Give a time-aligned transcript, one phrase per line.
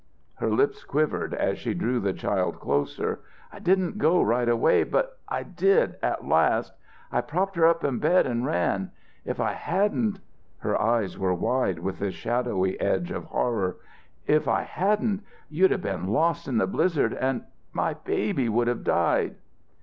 [0.37, 3.19] Her lips quivered as she drew the child closer.
[3.53, 6.73] "I didn't go right away but I did at last.
[7.11, 8.89] I propped her up in bed and ran.
[9.25, 10.17] If I hadn't"
[10.63, 13.77] Her eyes were wide with the shadowy edge of horror,
[14.25, 18.83] "if I hadn't you'd have been lost in the blizzard and my baby would have
[18.83, 19.35] died!"